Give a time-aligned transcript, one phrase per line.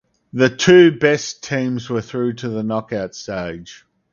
[0.33, 3.85] The two best teams were through to knockout stage.